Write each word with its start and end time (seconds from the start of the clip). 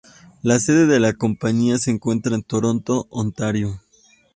La 0.41 0.57
sede 0.59 0.87
de 0.87 0.99
la 0.99 1.13
Compañía 1.13 1.77
se 1.77 1.91
encuentra 1.91 2.33
en 2.33 2.41
Toronto, 2.41 3.05
Ontario. 3.11 3.79